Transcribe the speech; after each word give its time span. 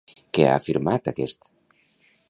Què 0.37 0.47
ha 0.47 0.55
afirmat 0.61 1.11
aquest? 1.13 1.53